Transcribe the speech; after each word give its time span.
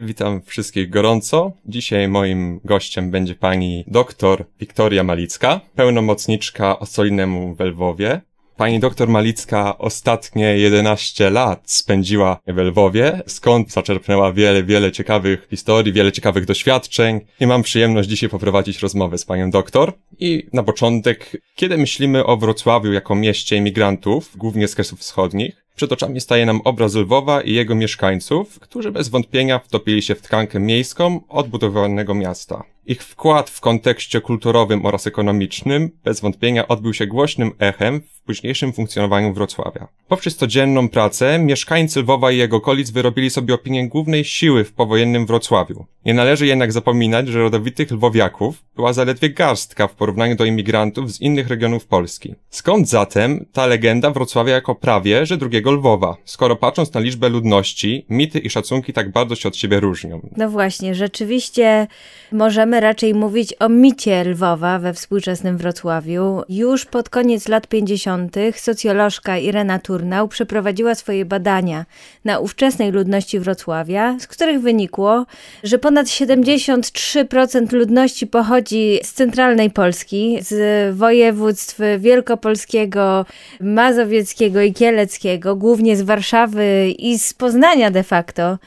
Witam 0.00 0.42
wszystkich 0.42 0.90
gorąco. 0.90 1.52
Dzisiaj 1.66 2.08
moim 2.08 2.60
gościem 2.64 3.10
będzie 3.10 3.34
pani 3.34 3.84
doktor 3.86 4.44
Wiktoria 4.60 5.04
Malicka, 5.04 5.60
pełnomocniczka 5.74 6.78
Ostolinemu 6.78 7.54
w 7.54 7.60
Lwowie. 7.60 8.20
Pani 8.56 8.80
doktor 8.80 9.08
Malicka 9.08 9.78
ostatnie 9.78 10.58
11 10.58 11.30
lat 11.30 11.70
spędziła 11.70 12.40
w 12.46 12.56
Lwowie, 12.56 13.22
skąd 13.26 13.72
zaczerpnęła 13.72 14.32
wiele, 14.32 14.62
wiele 14.62 14.92
ciekawych 14.92 15.46
historii, 15.50 15.92
wiele 15.92 16.12
ciekawych 16.12 16.44
doświadczeń. 16.44 17.20
I 17.40 17.46
mam 17.46 17.62
przyjemność 17.62 18.08
dzisiaj 18.08 18.28
poprowadzić 18.30 18.78
rozmowę 18.78 19.18
z 19.18 19.24
panią 19.24 19.50
doktor. 19.50 19.92
I 20.18 20.46
na 20.52 20.62
początek, 20.62 21.42
kiedy 21.54 21.76
myślimy 21.76 22.24
o 22.24 22.36
Wrocławiu 22.36 22.92
jako 22.92 23.14
mieście 23.14 23.56
imigrantów, 23.56 24.36
głównie 24.36 24.68
z 24.68 24.74
kresów 24.74 25.00
wschodnich, 25.00 25.67
przed 25.78 25.92
oczami 25.92 26.20
staje 26.20 26.46
nam 26.46 26.60
obraz 26.64 26.94
Lwowa 26.94 27.40
i 27.40 27.52
jego 27.52 27.74
mieszkańców, 27.74 28.60
którzy 28.60 28.92
bez 28.92 29.08
wątpienia 29.08 29.58
wtopili 29.58 30.02
się 30.02 30.14
w 30.14 30.22
tkankę 30.22 30.60
miejską 30.60 31.20
odbudowanego 31.28 32.14
miasta. 32.14 32.64
Ich 32.90 33.02
wkład 33.02 33.50
w 33.50 33.60
kontekście 33.60 34.20
kulturowym 34.20 34.86
oraz 34.86 35.06
ekonomicznym 35.06 35.90
bez 36.04 36.20
wątpienia 36.20 36.68
odbył 36.68 36.94
się 36.94 37.06
głośnym 37.06 37.52
echem 37.58 38.00
w 38.00 38.22
późniejszym 38.22 38.72
funkcjonowaniu 38.72 39.34
Wrocławia. 39.34 39.88
Poprzez 40.08 40.36
codzienną 40.36 40.88
pracę 40.88 41.38
mieszkańcy 41.38 42.00
Lwowa 42.00 42.32
i 42.32 42.36
jego 42.36 42.56
okolic 42.56 42.90
wyrobili 42.90 43.30
sobie 43.30 43.54
opinię 43.54 43.88
głównej 43.88 44.24
siły 44.24 44.64
w 44.64 44.72
powojennym 44.72 45.26
Wrocławiu. 45.26 45.86
Nie 46.04 46.14
należy 46.14 46.46
jednak 46.46 46.72
zapominać, 46.72 47.28
że 47.28 47.38
rodowitych 47.38 47.90
lwowiaków 47.90 48.64
była 48.76 48.92
zaledwie 48.92 49.30
garstka 49.30 49.88
w 49.88 49.94
porównaniu 49.94 50.36
do 50.36 50.44
imigrantów 50.44 51.12
z 51.12 51.20
innych 51.20 51.48
regionów 51.48 51.86
Polski. 51.86 52.34
Skąd 52.50 52.88
zatem 52.88 53.46
ta 53.52 53.66
legenda 53.66 54.10
Wrocławia 54.10 54.54
jako 54.54 54.74
prawie, 54.74 55.26
że 55.26 55.36
drugiego 55.36 55.72
Lwowa, 55.72 56.16
skoro 56.24 56.56
patrząc 56.56 56.94
na 56.94 57.00
liczbę 57.00 57.28
ludności, 57.28 58.06
mity 58.08 58.38
i 58.38 58.50
szacunki 58.50 58.92
tak 58.92 59.12
bardzo 59.12 59.34
się 59.34 59.48
od 59.48 59.56
siebie 59.56 59.80
różnią? 59.80 60.28
No 60.36 60.50
właśnie, 60.50 60.94
rzeczywiście 60.94 61.86
możemy 62.32 62.77
raczej 62.80 63.14
mówić 63.14 63.54
o 63.58 63.68
micie 63.68 64.24
Lwowa 64.24 64.78
we 64.78 64.94
współczesnym 64.94 65.56
Wrocławiu. 65.56 66.42
Już 66.48 66.84
pod 66.84 67.08
koniec 67.08 67.48
lat 67.48 67.66
50. 67.66 68.36
socjolożka 68.56 69.38
Irena 69.38 69.78
Turnał 69.78 70.28
przeprowadziła 70.28 70.94
swoje 70.94 71.24
badania 71.24 71.86
na 72.24 72.38
ówczesnej 72.38 72.92
ludności 72.92 73.40
Wrocławia, 73.40 74.16
z 74.20 74.26
których 74.26 74.60
wynikło, 74.60 75.26
że 75.62 75.78
ponad 75.78 76.06
73% 76.06 77.72
ludności 77.72 78.26
pochodzi 78.26 78.98
z 79.02 79.12
centralnej 79.12 79.70
Polski, 79.70 80.38
z 80.40 80.96
województw 80.96 81.78
wielkopolskiego, 81.98 83.26
mazowieckiego 83.60 84.62
i 84.62 84.72
kieleckiego, 84.72 85.56
głównie 85.56 85.96
z 85.96 86.02
Warszawy 86.02 86.94
i 86.98 87.18
z 87.18 87.34
Poznania 87.34 87.90
de 87.90 88.02
facto 88.02 88.58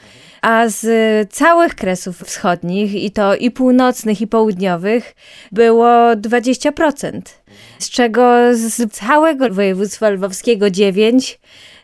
a 0.42 0.68
z 0.68 0.86
całych 1.32 1.74
kresów 1.74 2.18
wschodnich, 2.18 2.94
i 2.94 3.10
to 3.10 3.36
i 3.36 3.50
północnych, 3.50 4.20
i 4.20 4.26
południowych, 4.26 5.14
było 5.52 5.86
20%, 6.16 7.20
z 7.78 7.90
czego 7.90 8.36
z 8.52 8.92
całego 8.92 9.50
województwa 9.50 10.10
lwowskiego 10.10 10.66
9% 10.66 11.36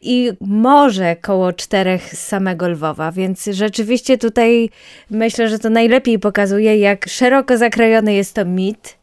i 0.02 0.30
może 0.40 1.16
koło 1.16 1.52
czterech 1.52 2.14
z 2.14 2.26
samego 2.26 2.68
Lwowa, 2.68 3.12
więc 3.12 3.44
rzeczywiście 3.44 4.18
tutaj 4.18 4.70
myślę, 5.10 5.48
że 5.48 5.58
to 5.58 5.70
najlepiej 5.70 6.18
pokazuje, 6.18 6.78
jak 6.78 7.08
szeroko 7.08 7.58
zakrojony 7.58 8.14
jest 8.14 8.34
to 8.34 8.44
mit. 8.44 8.97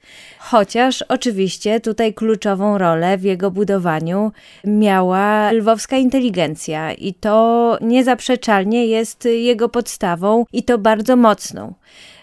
Chociaż 0.48 1.02
oczywiście 1.02 1.80
tutaj 1.80 2.14
kluczową 2.14 2.78
rolę 2.78 3.18
w 3.18 3.24
jego 3.24 3.52
budowaniu 3.52 4.32
miała 4.64 5.52
lwowska 5.52 5.98
inteligencja 5.98 6.94
i 6.94 7.14
to 7.14 7.78
niezaprzeczalnie 7.82 8.86
jest 8.86 9.26
jego 9.26 9.70
podstawą 9.70 10.46
i 10.54 10.64
to 10.64 10.78
bardzo 10.78 11.16
mocną. 11.16 11.74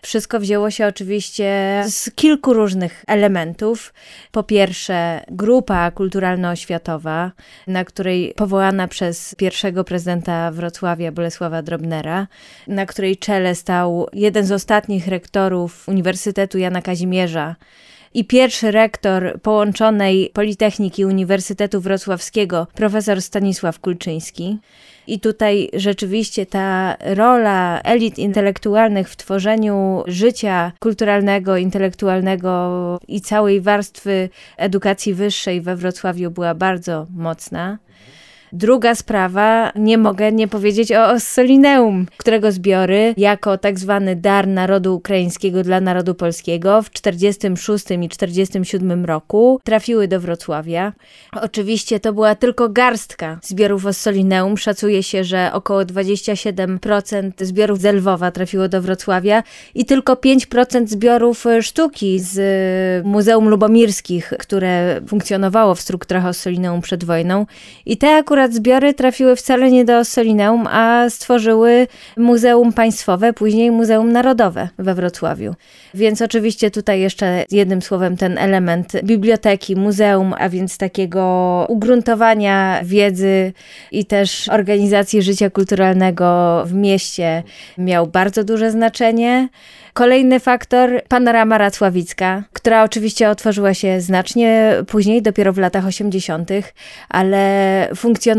Wszystko 0.02 0.40
wzięło 0.40 0.70
się 0.70 0.86
oczywiście 0.86 1.82
z 1.86 2.10
kilku 2.14 2.52
różnych 2.52 3.04
elementów. 3.06 3.94
Po 4.32 4.42
pierwsze, 4.42 5.24
grupa 5.28 5.90
kulturalno-oświatowa, 5.90 7.30
na 7.66 7.84
której 7.84 8.34
powołana 8.36 8.88
przez 8.88 9.34
pierwszego 9.34 9.84
prezydenta 9.84 10.50
Wrocławia 10.50 11.12
Bolesława 11.12 11.62
Drobnera, 11.62 12.26
na 12.66 12.86
której 12.86 13.16
czele 13.16 13.54
stał 13.54 14.06
jeden 14.12 14.46
z 14.46 14.52
ostatnich 14.52 15.08
rektorów 15.08 15.88
Uniwersytetu 15.88 16.58
Jana 16.58 16.82
Kazimierza, 16.82 17.56
i 18.14 18.24
pierwszy 18.24 18.70
rektor 18.70 19.40
połączonej 19.40 20.30
Politechniki 20.34 21.04
Uniwersytetu 21.04 21.80
Wrocławskiego, 21.80 22.66
profesor 22.74 23.22
Stanisław 23.22 23.80
Kulczyński. 23.80 24.58
I 25.06 25.20
tutaj 25.20 25.70
rzeczywiście 25.74 26.46
ta 26.46 26.96
rola 27.00 27.80
elit 27.84 28.18
intelektualnych 28.18 29.08
w 29.08 29.16
tworzeniu 29.16 30.02
życia 30.06 30.72
kulturalnego, 30.80 31.56
intelektualnego 31.56 33.00
i 33.08 33.20
całej 33.20 33.60
warstwy 33.60 34.28
edukacji 34.56 35.14
wyższej 35.14 35.60
we 35.60 35.76
Wrocławiu 35.76 36.30
była 36.30 36.54
bardzo 36.54 37.06
mocna. 37.16 37.78
Druga 38.54 38.94
sprawa, 38.94 39.72
nie 39.76 39.98
mogę 39.98 40.32
nie 40.32 40.48
powiedzieć 40.48 40.92
o 40.92 41.10
Ossolineum, 41.10 42.06
którego 42.16 42.52
zbiory 42.52 43.14
jako 43.16 43.58
tak 43.58 43.78
zwany 43.78 44.16
dar 44.16 44.48
narodu 44.48 44.94
ukraińskiego 44.96 45.62
dla 45.62 45.80
narodu 45.80 46.14
polskiego 46.14 46.82
w 46.82 46.90
46 46.90 47.84
i 48.02 48.08
47 48.08 49.04
roku 49.04 49.60
trafiły 49.64 50.08
do 50.08 50.20
Wrocławia. 50.20 50.92
Oczywiście 51.32 52.00
to 52.00 52.12
była 52.12 52.34
tylko 52.34 52.68
garstka 52.68 53.38
zbiorów 53.42 53.86
Ossolineum. 53.86 54.58
Szacuje 54.58 55.02
się, 55.02 55.24
że 55.24 55.50
około 55.52 55.80
27% 55.80 57.30
zbiorów 57.40 57.80
z 57.80 57.94
Lwowa 57.94 58.30
trafiło 58.30 58.68
do 58.68 58.82
Wrocławia 58.82 59.42
i 59.74 59.84
tylko 59.84 60.14
5% 60.14 60.86
zbiorów 60.86 61.44
sztuki 61.60 62.20
z 62.20 63.06
Muzeum 63.06 63.48
Lubomirskich, 63.48 64.32
które 64.38 65.00
funkcjonowało 65.08 65.74
w 65.74 65.80
strukturach 65.80 66.26
Ossolineum 66.26 66.80
przed 66.80 67.04
wojną. 67.04 67.46
I 67.86 67.96
te 67.96 68.16
akurat 68.16 68.41
akurat 68.42 68.56
zbiory 68.56 68.94
trafiły 68.94 69.36
wcale 69.36 69.70
nie 69.70 69.84
do 69.84 70.04
Solineum, 70.04 70.66
a 70.66 71.10
stworzyły 71.10 71.86
Muzeum 72.16 72.72
Państwowe, 72.72 73.32
później 73.32 73.70
Muzeum 73.70 74.12
Narodowe 74.12 74.68
we 74.78 74.94
Wrocławiu. 74.94 75.54
Więc 75.94 76.22
oczywiście 76.22 76.70
tutaj 76.70 77.00
jeszcze 77.00 77.44
jednym 77.50 77.82
słowem 77.82 78.16
ten 78.16 78.38
element 78.38 78.92
biblioteki, 79.04 79.76
muzeum, 79.76 80.34
a 80.38 80.48
więc 80.48 80.78
takiego 80.78 81.66
ugruntowania 81.68 82.80
wiedzy 82.84 83.52
i 83.92 84.04
też 84.04 84.48
organizacji 84.48 85.22
życia 85.22 85.50
kulturalnego 85.50 86.62
w 86.66 86.74
mieście 86.74 87.42
miał 87.78 88.06
bardzo 88.06 88.44
duże 88.44 88.70
znaczenie. 88.70 89.48
Kolejny 89.92 90.40
faktor, 90.40 91.02
panorama 91.08 91.58
racławicka, 91.58 92.42
która 92.52 92.84
oczywiście 92.84 93.30
otworzyła 93.30 93.74
się 93.74 94.00
znacznie 94.00 94.74
później, 94.86 95.22
dopiero 95.22 95.52
w 95.52 95.58
latach 95.58 95.86
80., 95.86 96.50
ale 97.08 97.88
funkcjonowała 97.96 98.31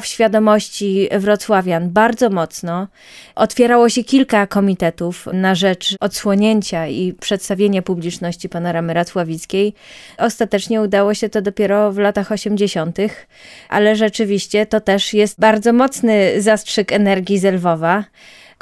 w 0.00 0.06
świadomości 0.06 1.08
wrocławian 1.18 1.90
bardzo 1.90 2.30
mocno. 2.30 2.88
Otwierało 3.34 3.88
się 3.88 4.04
kilka 4.04 4.46
komitetów 4.46 5.28
na 5.32 5.54
rzecz 5.54 5.96
odsłonięcia 6.00 6.86
i 6.86 7.12
przedstawienia 7.12 7.82
publiczności 7.82 8.48
panoramy 8.48 8.94
racławickiej. 8.94 9.74
Ostatecznie 10.18 10.80
udało 10.80 11.14
się 11.14 11.28
to 11.28 11.42
dopiero 11.42 11.92
w 11.92 11.98
latach 11.98 12.32
80., 12.32 12.98
ale 13.68 13.96
rzeczywiście 13.96 14.66
to 14.66 14.80
też 14.80 15.14
jest 15.14 15.40
bardzo 15.40 15.72
mocny 15.72 16.42
zastrzyk 16.42 16.92
energii 16.92 17.38
z 17.38 17.54
Lwowa. 17.54 18.04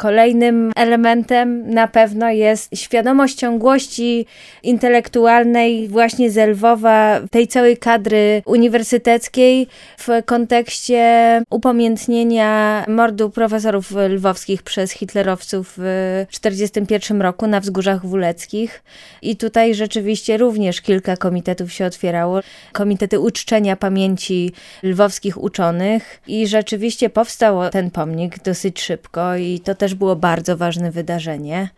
Kolejnym 0.00 0.72
elementem 0.76 1.70
na 1.70 1.88
pewno 1.88 2.30
jest 2.30 2.76
świadomość 2.76 3.34
ciągłości 3.34 4.26
intelektualnej 4.62 5.88
właśnie 5.88 6.30
z 6.30 6.50
Lwowa, 6.50 7.20
tej 7.30 7.48
całej 7.48 7.76
kadry 7.76 8.42
uniwersyteckiej 8.46 9.66
w 9.98 10.08
kontekście 10.26 11.42
upamiętnienia 11.50 12.84
mordu 12.88 13.30
profesorów 13.30 13.92
lwowskich 14.08 14.62
przez 14.62 14.92
hitlerowców 14.92 15.72
w 15.76 16.26
1941 16.30 17.22
roku 17.22 17.46
na 17.46 17.60
wzgórzach 17.60 18.06
wuleckich. 18.06 18.82
I 19.22 19.36
tutaj 19.36 19.74
rzeczywiście 19.74 20.36
również 20.36 20.80
kilka 20.80 21.16
komitetów 21.16 21.72
się 21.72 21.86
otwierało. 21.86 22.40
Komitety 22.72 23.20
uczczenia 23.20 23.76
pamięci 23.76 24.52
lwowskich 24.82 25.42
uczonych 25.42 26.20
i 26.26 26.46
rzeczywiście 26.46 27.10
powstał 27.10 27.70
ten 27.70 27.90
pomnik 27.90 28.42
dosyć 28.42 28.82
szybko 28.82 29.36
i 29.36 29.60
to 29.64 29.74
też 29.74 29.89
też 29.90 29.94
było 29.98 30.16
bardzo 30.16 30.56
ważne 30.56 30.90
wydarzenie. 30.90 31.68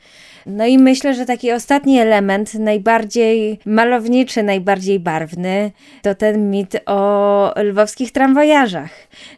No 0.46 0.66
i 0.66 0.78
myślę, 0.78 1.14
że 1.14 1.26
taki 1.26 1.52
ostatni 1.52 1.98
element, 1.98 2.54
najbardziej 2.54 3.58
malowniczy, 3.66 4.42
najbardziej 4.42 5.00
barwny, 5.00 5.70
to 6.02 6.14
ten 6.14 6.50
mit 6.50 6.76
o 6.86 7.52
lwowskich 7.62 8.12
tramwajarzach, 8.12 8.90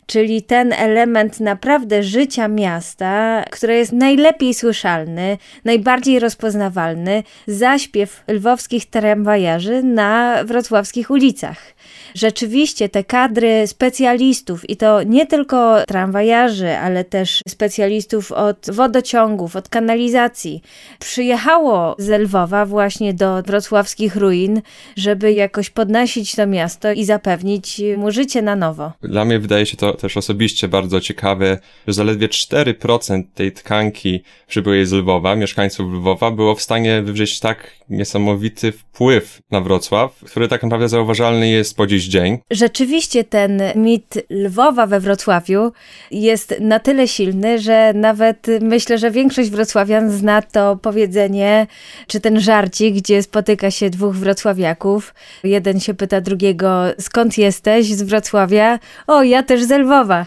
czyli 0.06 0.42
ten 0.42 0.72
element 0.72 1.40
naprawdę 1.40 2.02
życia 2.02 2.48
miasta, 2.48 3.44
który 3.50 3.76
jest 3.76 3.92
najlepiej 3.92 4.54
słyszalny, 4.54 5.38
najbardziej 5.64 6.18
rozpoznawalny, 6.18 7.22
zaśpiew 7.46 8.24
lwowskich 8.28 8.86
tramwajarzy 8.90 9.82
na 9.82 10.44
wrocławskich 10.44 11.10
ulicach. 11.10 11.74
Rzeczywiście 12.14 12.88
te 12.88 13.04
kadry 13.04 13.66
specjalistów 13.66 14.70
i 14.70 14.76
to 14.76 15.02
nie 15.02 15.26
tylko 15.26 15.84
tramwajarzy, 15.84 16.78
ale 16.78 17.04
też 17.04 17.40
specjalistów 17.48 18.32
od 18.32 18.66
wodociągów, 18.70 19.56
od 19.56 19.68
kanalizacji, 19.68 20.62
przyjechało 20.98 21.96
z 21.98 22.20
Lwowa 22.20 22.66
właśnie 22.66 23.14
do 23.14 23.42
wrocławskich 23.42 24.16
ruin, 24.16 24.62
żeby 24.96 25.32
jakoś 25.32 25.70
podnosić 25.70 26.34
to 26.34 26.46
miasto 26.46 26.92
i 26.92 27.04
zapewnić 27.04 27.82
mu 27.96 28.10
życie 28.10 28.42
na 28.42 28.56
nowo. 28.56 28.92
Dla 29.02 29.24
mnie 29.24 29.38
wydaje 29.38 29.66
się 29.66 29.76
to 29.76 29.94
też 29.94 30.16
osobiście 30.16 30.68
bardzo 30.68 31.00
ciekawe, 31.00 31.58
że 31.86 31.94
zaledwie 31.94 32.28
4% 32.28 33.22
tej 33.34 33.52
tkanki 33.52 34.22
przybyłej 34.46 34.86
z 34.86 34.92
Lwowa, 34.92 35.36
mieszkańców 35.36 35.92
Lwowa, 35.92 36.30
było 36.30 36.54
w 36.54 36.62
stanie 36.62 37.02
wywrzeć 37.02 37.40
tak 37.40 37.70
niesamowity 37.88 38.72
wpływ 38.72 39.40
na 39.50 39.60
Wrocław, 39.60 40.20
który 40.26 40.48
tak 40.48 40.62
naprawdę 40.62 40.88
zauważalny 40.88 41.48
jest 41.48 41.76
po 41.76 41.86
dziś 41.86 42.04
dzień. 42.04 42.38
Rzeczywiście 42.50 43.24
ten 43.24 43.62
mit 43.76 44.18
Lwowa 44.30 44.86
we 44.86 45.00
Wrocławiu 45.00 45.72
jest 46.10 46.54
na 46.60 46.78
tyle 46.78 47.08
silny, 47.08 47.58
że 47.58 47.92
nawet 47.94 48.46
myślę, 48.60 48.98
że 48.98 49.10
większość 49.10 49.50
wrocławian 49.50 50.10
zna 50.10 50.42
to 50.42 50.76
powiedzenie, 50.84 51.66
czy 52.06 52.20
ten 52.20 52.40
żarcik, 52.40 52.94
gdzie 52.94 53.22
spotyka 53.22 53.70
się 53.70 53.90
dwóch 53.90 54.14
wrocławiaków. 54.14 55.14
Jeden 55.44 55.80
się 55.80 55.94
pyta 55.94 56.20
drugiego, 56.20 56.82
skąd 57.00 57.38
jesteś? 57.38 57.86
Z 57.86 58.02
Wrocławia. 58.02 58.78
O, 59.06 59.22
ja 59.22 59.42
też 59.42 59.62
z 59.62 59.70
Lwowa. 59.70 60.26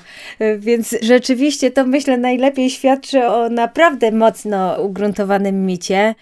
Więc 0.60 0.96
rzeczywiście 1.02 1.72
to 1.72 1.86
myślę 1.86 2.18
najlepiej 2.18 2.70
świadczy 2.70 3.26
o 3.26 3.50
naprawdę 3.50 4.12
mocno 4.12 4.82
ugruntowanym 4.82 5.66
micie 5.66 6.16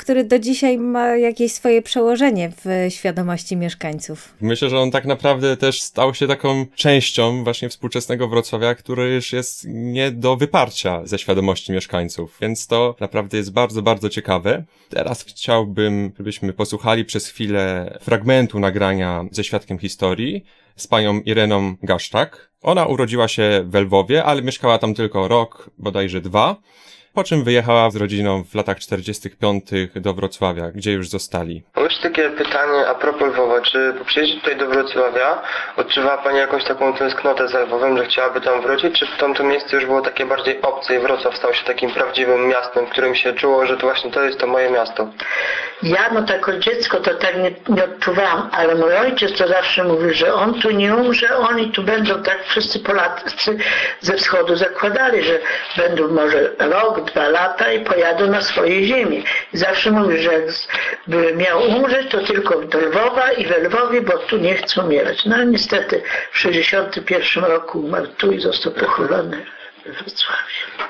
który 0.00 0.24
do 0.24 0.38
dzisiaj 0.38 0.78
ma 0.78 1.16
jakieś 1.16 1.52
swoje 1.52 1.82
przełożenie 1.82 2.52
w 2.64 2.92
świadomości 2.94 3.56
mieszkańców. 3.56 4.34
Myślę, 4.40 4.70
że 4.70 4.78
on 4.78 4.90
tak 4.90 5.04
naprawdę 5.04 5.56
też 5.56 5.82
stał 5.82 6.14
się 6.14 6.26
taką 6.26 6.66
częścią 6.74 7.44
właśnie 7.44 7.68
współczesnego 7.68 8.28
Wrocławia, 8.28 8.74
który 8.74 9.14
już 9.14 9.32
jest 9.32 9.64
nie 9.68 10.10
do 10.10 10.36
wyparcia 10.36 11.00
ze 11.04 11.18
świadomości 11.18 11.72
mieszkańców, 11.72 12.36
więc 12.40 12.66
to 12.66 12.94
naprawdę 13.00 13.36
jest 13.36 13.52
bardzo, 13.52 13.79
bardzo 13.82 14.08
ciekawe. 14.08 14.64
Teraz 14.88 15.24
chciałbym, 15.24 16.12
żebyśmy 16.18 16.52
posłuchali 16.52 17.04
przez 17.04 17.28
chwilę 17.28 17.98
fragmentu 18.00 18.60
nagrania 18.60 19.24
ze 19.30 19.44
świadkiem 19.44 19.78
historii 19.78 20.44
z 20.76 20.86
panią 20.86 21.20
Ireną 21.20 21.74
Gaszczak. 21.82 22.50
Ona 22.62 22.86
urodziła 22.86 23.28
się 23.28 23.64
w 23.66 23.74
Lwowie, 23.74 24.24
ale 24.24 24.42
mieszkała 24.42 24.78
tam 24.78 24.94
tylko 24.94 25.28
rok, 25.28 25.70
bodajże 25.78 26.20
dwa 26.20 26.56
po 27.14 27.24
czym 27.24 27.44
wyjechała 27.44 27.90
z 27.90 27.96
rodziną 27.96 28.44
w 28.44 28.54
latach 28.54 28.78
45. 28.78 29.64
do 29.94 30.14
Wrocławia, 30.14 30.70
gdzie 30.70 30.92
już 30.92 31.08
zostali. 31.08 31.62
Mam 31.76 31.84
jeszcze 31.84 32.02
takie 32.02 32.30
pytanie 32.30 32.86
a 32.88 32.94
propos 32.94 33.28
Lwowa. 33.28 33.60
Czy 33.60 33.94
po 33.98 34.04
przyjeździe 34.04 34.34
tutaj 34.40 34.56
do 34.56 34.66
Wrocławia 34.66 35.42
odczuwała 35.76 36.18
Pani 36.18 36.38
jakąś 36.38 36.64
taką 36.64 36.92
tęsknotę 36.92 37.48
za 37.48 37.60
Lwowem, 37.60 37.98
że 37.98 38.04
chciałaby 38.04 38.40
tam 38.40 38.62
wrócić? 38.62 38.98
Czy 38.98 39.06
tamto 39.18 39.44
miejsce 39.44 39.76
już 39.76 39.86
było 39.86 40.00
takie 40.00 40.26
bardziej 40.26 40.62
obce 40.62 40.96
i 40.96 40.98
Wrocław 40.98 41.36
stał 41.36 41.54
się 41.54 41.64
takim 41.64 41.90
prawdziwym 41.90 42.48
miastem, 42.48 42.86
w 42.86 42.90
którym 42.90 43.14
się 43.14 43.32
czuło, 43.32 43.66
że 43.66 43.76
to 43.76 43.86
właśnie 43.86 44.10
to 44.10 44.22
jest 44.22 44.38
to 44.38 44.46
moje 44.46 44.70
miasto? 44.70 45.08
Ja, 45.82 46.10
no 46.12 46.22
tak 46.22 46.48
od 46.48 46.58
dziecko 46.58 47.00
to 47.00 47.14
tak 47.14 47.36
nie, 47.36 47.74
nie 47.74 47.84
odczuwałam, 47.84 48.48
ale 48.52 48.74
mój 48.74 48.96
ojciec 48.96 49.38
to 49.38 49.48
zawsze 49.48 49.84
mówił, 49.84 50.14
że 50.14 50.34
on 50.34 50.60
tu 50.60 50.70
nie 50.70 50.94
umrze, 50.94 51.36
oni 51.36 51.70
tu 51.70 51.82
będą, 51.82 52.22
tak 52.22 52.44
wszyscy 52.44 52.80
Polacy 52.80 53.56
ze 54.00 54.16
wschodu 54.16 54.56
zakładali, 54.56 55.22
że 55.22 55.38
będą 55.76 56.08
może 56.08 56.50
rok, 56.58 56.99
dwa 57.00 57.28
lata 57.28 57.72
i 57.72 57.84
pojadą 57.84 58.26
na 58.26 58.40
swoje 58.40 58.86
ziemię. 58.86 59.22
Zawsze 59.52 59.90
mówił, 59.90 60.18
że 60.18 60.32
jakby 60.32 61.36
miał 61.36 61.62
umrzeć, 61.62 62.10
to 62.10 62.24
tylko 62.24 62.60
do 62.60 62.80
Lwowa 62.80 63.32
i 63.32 63.46
we 63.46 63.58
Lwowie, 63.58 64.02
bo 64.02 64.18
tu 64.18 64.36
nie 64.36 64.54
chcą 64.54 64.84
umierać. 64.84 65.24
No 65.26 65.44
niestety 65.44 66.02
w 66.32 66.38
61 66.38 67.44
roku 67.44 67.80
umarł 67.80 68.06
tu 68.06 68.32
i 68.32 68.40
został 68.40 68.72
pochowany 68.72 69.46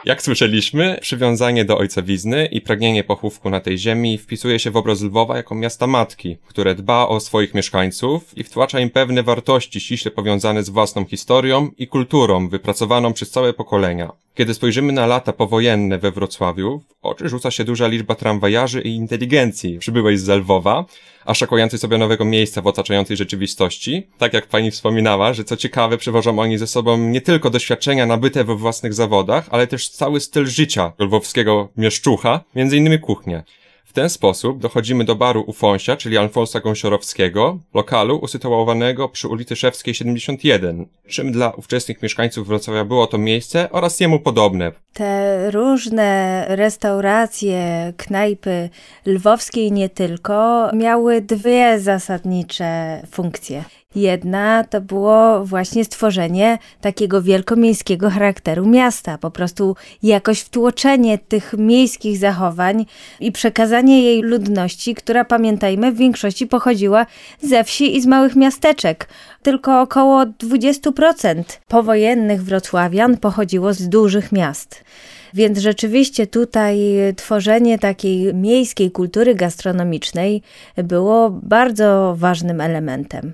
jak 0.05 0.23
słyszeliśmy, 0.23 0.99
przywiązanie 1.01 1.65
do 1.65 1.79
ojcowizny 1.79 2.47
i 2.47 2.61
pragnienie 2.61 3.05
pochówku 3.05 3.51
na 3.51 3.61
tej 3.61 3.79
ziemi 3.79 4.19
wpisuje 4.19 4.59
się 4.59 4.71
w 4.71 4.77
obraz 4.77 5.03
Lwowa 5.03 5.37
jako 5.37 5.55
miasta 5.55 5.87
matki, 5.87 6.37
które 6.49 6.75
dba 6.75 7.09
o 7.09 7.21
swoich 7.21 7.55
mieszkańców 7.55 8.39
i 8.39 8.45
wtłacza 8.45 8.81
im 8.81 8.91
pewne 8.91 9.23
wartości 9.23 9.81
ściśle 9.81 10.11
powiązane 10.11 10.63
z 10.63 10.71
własną 10.71 11.05
historią 11.05 11.71
i 11.79 11.87
kulturą 11.87 12.49
wypracowaną 12.49 13.13
przez 13.13 13.31
całe 13.31 13.53
pokolenia. 13.53 14.13
Kiedy 14.35 14.55
spojrzymy 14.55 14.93
na 14.93 15.07
lata 15.07 15.33
powojenne 15.33 15.99
we 15.99 16.11
Wrocławiu, 16.11 16.83
w 17.03 17.07
oczy 17.07 17.29
rzuca 17.29 17.51
się 17.51 17.65
duża 17.65 17.87
liczba 17.87 18.15
tramwajarzy 18.15 18.81
i 18.81 18.95
inteligencji 18.95 19.79
przybyłej 19.79 20.19
z 20.19 20.29
Lwowa, 20.29 20.85
a 21.25 21.35
szakującej 21.35 21.79
sobie 21.79 21.99
nowego 21.99 22.25
miejsca 22.25 22.63
w 22.63 22.67
otaczającej 22.67 23.17
rzeczywistości. 23.17 24.07
Tak 24.19 24.35
jak 24.35 24.47
pani 24.47 24.71
wspominała, 24.71 25.33
że 25.33 25.45
co 25.45 25.57
ciekawe, 25.57 25.99
przywożą 25.99 26.39
oni 26.39 26.59
ze 26.59 26.67
sobą 26.67 26.99
nie 26.99 27.21
tylko 27.21 27.51
doświadczenia 27.51 28.07
nabyte 28.07 28.45
we 28.45 28.57
własnych 28.57 28.95
zawodach, 28.95 29.47
ale 29.51 29.67
też 29.67 29.89
cały 29.89 30.21
styl 30.21 30.47
życia 30.47 30.93
lwowskiego 30.99 31.69
mieszczucha, 31.77 32.41
między 32.55 32.77
innymi 32.77 32.99
kuchnię. 32.99 33.43
W 33.91 33.93
ten 33.93 34.11
sposób 34.11 34.59
dochodzimy 34.59 35.05
do 35.05 35.15
baru 35.15 35.45
Ufonsia, 35.47 35.97
czyli 35.97 36.19
Alfonsa 36.19 36.61
Gąsiorowskiego, 36.61 37.59
lokalu 37.75 38.19
usytuowanego 38.19 39.09
przy 39.09 39.29
ulicy 39.29 39.57
Szewskiej 39.57 39.95
71, 39.95 40.87
czym 41.09 41.33
dla 41.33 41.51
ówczesnych 41.51 42.03
mieszkańców 42.03 42.47
Wrocławia 42.47 42.85
było 42.85 43.07
to 43.07 43.19
miejsce 43.19 43.71
oraz 43.71 44.01
jemu 44.01 44.21
podobne. 44.21 44.73
Te 44.93 45.51
różne 45.51 46.45
restauracje, 46.49 47.93
knajpy 47.97 48.71
lwowskie 49.07 49.67
i 49.67 49.73
nie 49.73 49.89
tylko 49.89 50.71
miały 50.75 51.21
dwie 51.21 51.81
zasadnicze 51.81 53.03
funkcje. 53.11 53.65
Jedna 53.95 54.65
to 54.65 54.81
było 54.81 55.45
właśnie 55.45 55.85
stworzenie 55.85 56.59
takiego 56.81 57.23
wielkomiejskiego 57.23 58.11
charakteru 58.11 58.67
miasta, 58.67 59.19
po 59.19 59.31
prostu 59.31 59.77
jakoś 60.03 60.41
wtłoczenie 60.41 61.19
tych 61.19 61.55
miejskich 61.59 62.19
zachowań 62.19 62.87
i 63.21 63.33
przekazanie 63.33 64.03
jej 64.03 64.23
ludności, 64.23 64.95
która 64.95 65.25
pamiętajmy 65.25 65.93
w 65.93 65.97
większości 65.97 66.47
pochodziła 66.47 67.07
ze 67.43 67.65
wsi 67.65 67.97
i 67.97 68.01
z 68.01 68.07
małych 68.07 68.37
miasteczek. 68.37 69.09
Tylko 69.43 69.81
około 69.81 70.23
20% 70.23 71.43
powojennych 71.69 72.45
wrocławian 72.45 73.17
pochodziło 73.17 73.75
z 73.75 73.89
dużych 73.89 74.33
miast. 74.33 74.85
Więc 75.35 75.59
rzeczywiście 75.59 76.27
tutaj 76.27 76.79
tworzenie 77.17 77.79
takiej 77.79 78.35
miejskiej 78.35 78.91
kultury 78.91 79.35
gastronomicznej 79.35 80.43
było 80.77 81.31
bardzo 81.31 82.15
ważnym 82.19 82.61
elementem. 82.61 83.33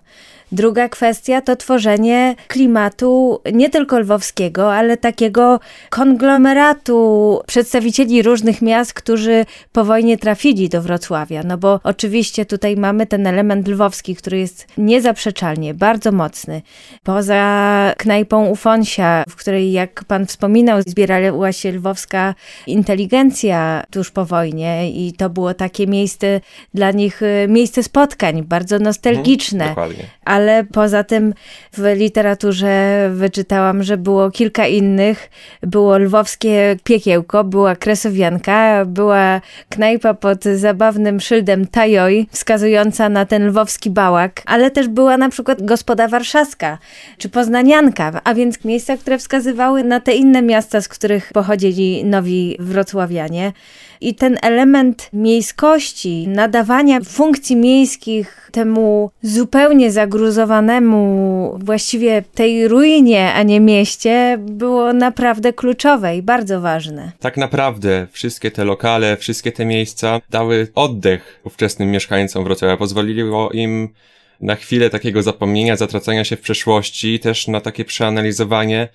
Druga 0.52 0.88
kwestia 0.88 1.40
to 1.40 1.56
tworzenie 1.56 2.34
klimatu 2.48 3.40
nie 3.52 3.70
tylko 3.70 3.98
lwowskiego, 3.98 4.74
ale 4.74 4.96
takiego 4.96 5.60
konglomeratu 5.90 7.40
przedstawicieli 7.46 8.22
różnych 8.22 8.62
miast, 8.62 8.94
którzy 8.94 9.44
po 9.72 9.84
wojnie 9.84 10.18
trafili 10.18 10.68
do 10.68 10.82
Wrocławia. 10.82 11.42
No 11.42 11.58
bo 11.58 11.80
oczywiście 11.82 12.46
tutaj 12.46 12.76
mamy 12.76 13.06
ten 13.06 13.26
element 13.26 13.68
lwowski, 13.68 14.16
który 14.16 14.38
jest 14.38 14.66
niezaprzeczalnie 14.78 15.74
bardzo 15.74 16.12
mocny. 16.12 16.62
Poza 17.02 17.94
knajpą 17.98 18.46
Ufonsia, 18.46 19.24
w 19.28 19.36
której, 19.36 19.72
jak 19.72 20.04
pan 20.04 20.26
wspominał, 20.26 20.82
zbierała 20.82 21.52
się 21.52 21.72
lwowska 21.72 22.34
inteligencja 22.66 23.84
tuż 23.90 24.10
po 24.10 24.24
wojnie 24.24 24.90
i 24.90 25.12
to 25.12 25.30
było 25.30 25.54
takie 25.54 25.86
miejsce 25.86 26.40
dla 26.74 26.90
nich, 26.90 27.22
y, 27.22 27.46
miejsce 27.48 27.82
spotkań, 27.82 28.42
bardzo 28.42 28.78
nostalgiczne. 28.78 29.64
Mhm, 29.64 29.74
dokładnie 29.74 30.04
ale 30.36 30.64
poza 30.64 31.04
tym 31.04 31.34
w 31.72 31.92
literaturze 31.96 33.08
wyczytałam, 33.14 33.82
że 33.82 33.96
było 33.96 34.30
kilka 34.30 34.66
innych. 34.66 35.30
Było 35.62 35.98
lwowskie 35.98 36.76
piekiełko, 36.84 37.44
była 37.44 37.76
kresowianka, 37.76 38.84
była 38.84 39.40
knajpa 39.68 40.14
pod 40.14 40.44
zabawnym 40.44 41.20
szyldem 41.20 41.66
Tajoj, 41.66 42.26
wskazująca 42.30 43.08
na 43.08 43.26
ten 43.26 43.46
lwowski 43.46 43.90
bałak, 43.90 44.42
ale 44.46 44.70
też 44.70 44.88
była 44.88 45.16
na 45.16 45.28
przykład 45.28 45.62
gospoda 45.62 46.08
warszawska, 46.08 46.78
czy 47.18 47.28
poznanianka, 47.28 48.20
a 48.24 48.34
więc 48.34 48.64
miejsca, 48.64 48.96
które 48.96 49.18
wskazywały 49.18 49.84
na 49.84 50.00
te 50.00 50.14
inne 50.14 50.42
miasta, 50.42 50.80
z 50.80 50.88
których 50.88 51.30
pochodzili 51.32 52.04
nowi 52.04 52.56
wrocławianie. 52.58 53.52
I 54.00 54.14
ten 54.14 54.38
element 54.42 55.08
miejskości, 55.12 56.28
nadawania 56.28 57.00
funkcji 57.00 57.56
miejskich 57.56 58.50
temu 58.52 59.10
zupełnie 59.22 59.90
zagruzowanemu, 59.90 61.58
właściwie 61.62 62.22
tej 62.34 62.68
ruinie, 62.68 63.32
a 63.32 63.42
nie 63.42 63.60
mieście, 63.60 64.38
było 64.40 64.92
naprawdę 64.92 65.52
kluczowe 65.52 66.16
i 66.16 66.22
bardzo 66.22 66.60
ważne. 66.60 67.12
Tak 67.20 67.36
naprawdę 67.36 68.06
wszystkie 68.12 68.50
te 68.50 68.64
lokale, 68.64 69.16
wszystkie 69.16 69.52
te 69.52 69.64
miejsca 69.64 70.20
dały 70.30 70.68
oddech 70.74 71.40
ówczesnym 71.44 71.90
mieszkańcom 71.90 72.44
Wrocławia, 72.44 72.76
pozwoliło 72.76 73.50
im 73.50 73.88
na 74.40 74.56
chwilę 74.56 74.90
takiego 74.90 75.22
zapomnienia, 75.22 75.76
zatracania 75.76 76.24
się 76.24 76.36
w 76.36 76.40
przeszłości, 76.40 77.20
też 77.20 77.48
na 77.48 77.60
takie 77.60 77.84
przeanalizowanie 77.84 78.88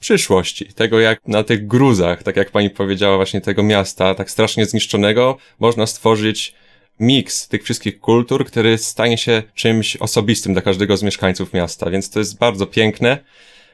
przyszłości, 0.00 0.66
tego 0.66 1.00
jak 1.00 1.28
na 1.28 1.42
tych 1.42 1.66
gruzach, 1.66 2.22
tak 2.22 2.36
jak 2.36 2.50
pani 2.50 2.70
powiedziała 2.70 3.16
właśnie 3.16 3.40
tego 3.40 3.62
miasta, 3.62 4.14
tak 4.14 4.30
strasznie 4.30 4.66
zniszczonego, 4.66 5.36
można 5.58 5.86
stworzyć 5.86 6.54
miks 7.00 7.48
tych 7.48 7.64
wszystkich 7.64 8.00
kultur, 8.00 8.46
który 8.46 8.78
stanie 8.78 9.18
się 9.18 9.42
czymś 9.54 9.96
osobistym 9.96 10.52
dla 10.52 10.62
każdego 10.62 10.96
z 10.96 11.02
mieszkańców 11.02 11.52
miasta, 11.52 11.90
więc 11.90 12.10
to 12.10 12.18
jest 12.18 12.38
bardzo 12.38 12.66
piękne. 12.66 13.18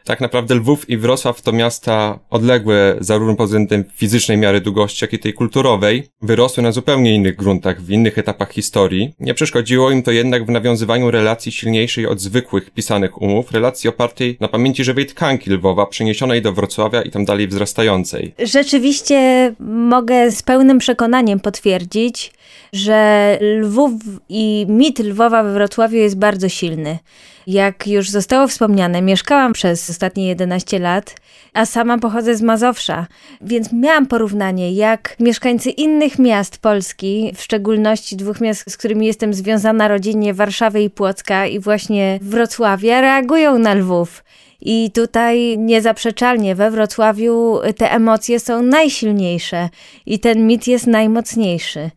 Tak 0.05 0.21
naprawdę 0.21 0.55
Lwów 0.55 0.91
i 0.91 0.97
Wrocław 0.97 1.43
to 1.43 1.53
miasta 1.53 2.19
odległe 2.31 2.97
zarówno 3.01 3.37
pod 3.37 3.47
względem 3.47 3.85
fizycznej 3.95 4.39
miary 4.39 4.61
długości, 4.61 5.05
jak 5.05 5.13
i 5.13 5.19
tej 5.19 5.33
kulturowej, 5.33 6.09
wyrosły 6.23 6.63
na 6.63 6.73
zupełnie 6.73 7.15
innych 7.15 7.37
gruntach, 7.37 7.83
w 7.83 7.91
innych 7.91 8.19
etapach 8.19 8.53
historii. 8.53 9.15
Nie 9.21 9.35
przeszkodziło 9.35 9.91
im 9.91 10.03
to 10.03 10.11
jednak 10.11 10.47
w 10.47 10.51
nawiązywaniu 10.51 11.11
relacji 11.11 11.53
silniejszej 11.53 12.07
od 12.07 12.21
zwykłych 12.21 12.71
pisanych 12.71 13.23
umów, 13.23 13.53
relacji 13.53 13.89
opartej 13.89 14.37
na 14.41 14.49
pamięci 14.49 14.85
żywej 14.85 15.07
tkanki 15.07 15.51
Lwowa, 15.51 15.87
przeniesionej 15.87 16.43
do 16.43 16.53
Wrocławia 16.53 17.03
i 17.03 17.11
tam 17.11 17.25
dalej 17.25 17.49
wzrastającej. 17.49 18.35
Rzeczywiście 18.39 19.55
mogę 19.61 20.31
z 20.31 20.43
pełnym 20.43 20.79
przekonaniem 20.79 21.41
potwierdzić, 21.41 22.33
że 22.75 23.39
Lwów 23.41 23.93
i 24.29 24.67
mit 24.69 24.99
Lwowa 24.99 25.43
we 25.43 25.53
Wrocławiu 25.53 25.97
jest 25.97 26.19
bardzo 26.19 26.49
silny. 26.49 26.99
Jak 27.47 27.87
już 27.87 28.11
zostało 28.11 28.49
wspomniane, 28.49 29.03
mieszkałam 29.03 29.53
przez 29.53 29.91
ostatnie 29.91 30.29
11 30.29 30.79
lat, 30.79 31.17
a 31.53 31.67
sama 31.67 31.99
pochodzę 31.99 32.37
z 32.37 32.43
Mazowsza, 32.43 33.07
więc 33.41 33.73
miałam 33.73 34.07
porównanie, 34.07 34.73
jak 34.73 35.17
mieszkańcy 35.21 35.71
innych 35.71 36.19
miast 36.19 36.59
Polski, 36.59 37.33
w 37.35 37.43
szczególności 37.43 38.17
dwóch 38.17 38.41
miast, 38.41 38.71
z 38.71 38.77
którymi 38.77 39.07
jestem 39.07 39.35
związana 39.35 39.89
rodzinnie, 39.89 40.35
Warszawy 40.35 40.83
i 40.83 40.91
Płocka 40.91 41.47
i 41.47 41.61
właśnie 41.61 42.19
Wrocławia, 42.23 43.01
reagują 43.01 43.59
na 43.59 43.75
Lwów. 43.75 44.25
I 44.65 44.91
tutaj 44.91 45.59
niezaprzeczalnie 45.59 46.55
we 46.55 46.71
Wrocławiu 46.71 47.59
te 47.77 47.93
emocje 47.93 48.41
są 48.41 48.63
najsilniejsze 48.63 49.69
i 50.07 50.19
ten 50.19 50.47
mit 50.47 50.67
jest 50.67 50.87
najmocniejszy. 50.87 51.91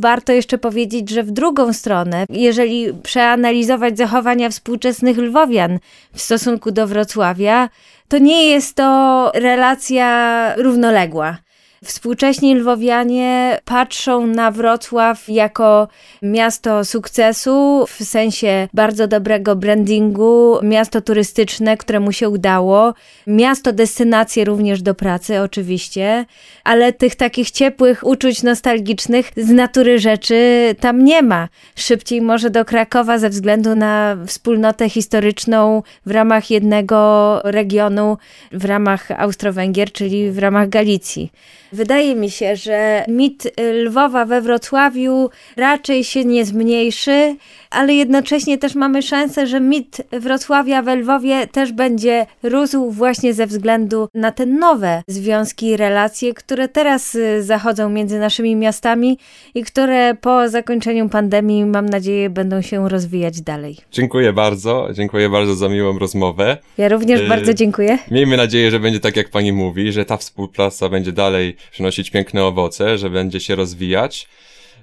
Warto 0.00 0.32
jeszcze 0.32 0.58
powiedzieć, 0.58 1.10
że 1.10 1.22
w 1.22 1.30
drugą 1.30 1.72
stronę, 1.72 2.24
jeżeli 2.30 2.94
przeanalizować 3.02 3.98
zachowania 3.98 4.50
współczesnych 4.50 5.18
Lwowian 5.18 5.78
w 6.12 6.20
stosunku 6.20 6.70
do 6.70 6.86
Wrocławia, 6.86 7.68
to 8.08 8.18
nie 8.18 8.46
jest 8.46 8.76
to 8.76 9.30
relacja 9.34 10.54
równoległa. 10.56 11.38
Współcześni 11.84 12.54
lwowianie 12.54 13.58
patrzą 13.64 14.26
na 14.26 14.50
Wrocław 14.50 15.28
jako 15.28 15.88
miasto 16.22 16.84
sukcesu, 16.84 17.84
w 17.88 18.04
sensie 18.04 18.68
bardzo 18.74 19.06
dobrego 19.06 19.56
brandingu, 19.56 20.58
miasto 20.62 21.00
turystyczne, 21.00 21.76
któremu 21.76 22.12
się 22.12 22.28
udało, 22.28 22.94
miasto 23.26 23.72
destynację 23.72 24.44
również 24.44 24.82
do 24.82 24.94
pracy 24.94 25.40
oczywiście, 25.40 26.24
ale 26.64 26.92
tych 26.92 27.14
takich 27.14 27.50
ciepłych 27.50 28.06
uczuć 28.06 28.42
nostalgicznych 28.42 29.30
z 29.36 29.50
natury 29.50 29.98
rzeczy 29.98 30.74
tam 30.80 31.04
nie 31.04 31.22
ma. 31.22 31.48
Szybciej 31.76 32.20
może 32.20 32.50
do 32.50 32.64
Krakowa 32.64 33.18
ze 33.18 33.28
względu 33.28 33.74
na 33.74 34.16
wspólnotę 34.26 34.90
historyczną 34.90 35.82
w 36.06 36.10
ramach 36.10 36.50
jednego 36.50 37.40
regionu, 37.44 38.18
w 38.52 38.64
ramach 38.64 39.10
Austro-Węgier, 39.10 39.92
czyli 39.92 40.30
w 40.30 40.38
ramach 40.38 40.68
Galicji. 40.68 41.32
Wydaje 41.72 42.14
mi 42.14 42.30
się, 42.30 42.56
że 42.56 43.04
mit 43.08 43.52
Lwowa 43.84 44.24
we 44.24 44.40
Wrocławiu 44.40 45.30
raczej 45.56 46.04
się 46.04 46.24
nie 46.24 46.44
zmniejszy, 46.44 47.36
ale 47.70 47.94
jednocześnie 47.94 48.58
też 48.58 48.74
mamy 48.74 49.02
szansę, 49.02 49.46
że 49.46 49.60
mit 49.60 50.02
Wrocławia 50.12 50.82
we 50.82 50.96
Lwowie 50.96 51.46
też 51.46 51.72
będzie 51.72 52.26
rósł 52.42 52.90
właśnie 52.90 53.34
ze 53.34 53.46
względu 53.46 54.08
na 54.14 54.32
te 54.32 54.46
nowe 54.46 55.02
związki 55.06 55.66
i 55.66 55.76
relacje, 55.76 56.34
które 56.34 56.68
teraz 56.68 57.14
y, 57.14 57.42
zachodzą 57.42 57.88
między 57.88 58.18
naszymi 58.18 58.56
miastami 58.56 59.18
i 59.54 59.62
które 59.62 60.14
po 60.14 60.48
zakończeniu 60.48 61.08
pandemii, 61.08 61.64
mam 61.64 61.86
nadzieję, 61.86 62.30
będą 62.30 62.62
się 62.62 62.88
rozwijać 62.88 63.40
dalej. 63.40 63.76
Dziękuję 63.92 64.32
bardzo, 64.32 64.88
dziękuję 64.92 65.28
bardzo 65.28 65.54
za 65.54 65.68
miłą 65.68 65.98
rozmowę. 65.98 66.56
Ja 66.78 66.88
również 66.88 67.20
y 67.20 67.28
bardzo 67.28 67.54
dziękuję. 67.54 67.98
Miejmy 68.10 68.36
nadzieję, 68.36 68.70
że 68.70 68.80
będzie 68.80 69.00
tak, 69.00 69.16
jak 69.16 69.30
pani 69.30 69.52
mówi, 69.52 69.92
że 69.92 70.04
ta 70.04 70.16
współpraca 70.16 70.88
będzie 70.88 71.12
dalej 71.12 71.56
przynosić 71.70 72.10
piękne 72.10 72.44
owoce, 72.44 72.98
że 72.98 73.10
będzie 73.10 73.40
się 73.40 73.54
rozwijać. 73.54 74.28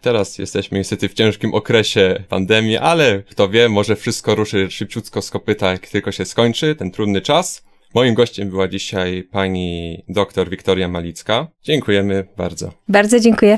Teraz 0.01 0.37
jesteśmy 0.37 0.77
niestety 0.77 1.09
w 1.09 1.13
ciężkim 1.13 1.53
okresie 1.53 2.23
pandemii, 2.29 2.77
ale 2.77 3.23
kto 3.29 3.49
wie, 3.49 3.69
może 3.69 3.95
wszystko 3.95 4.35
ruszy 4.35 4.71
szybciutko 4.71 5.21
z 5.21 5.29
kopyta, 5.29 5.71
jak 5.71 5.87
tylko 5.87 6.11
się 6.11 6.25
skończy 6.25 6.75
ten 6.75 6.91
trudny 6.91 7.21
czas. 7.21 7.69
Moim 7.95 8.13
gościem 8.13 8.49
była 8.49 8.67
dzisiaj 8.67 9.23
pani 9.23 10.03
dr 10.09 10.49
Wiktoria 10.49 10.87
Malicka. 10.87 11.47
Dziękujemy 11.63 12.27
bardzo. 12.37 12.73
Bardzo 12.87 13.19
dziękuję. 13.19 13.57